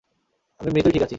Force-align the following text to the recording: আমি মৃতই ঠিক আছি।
আমি 0.59 0.69
মৃতই 0.71 0.91
ঠিক 0.91 1.03
আছি। 1.03 1.09